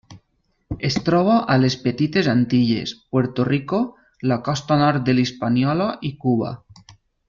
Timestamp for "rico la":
3.53-4.41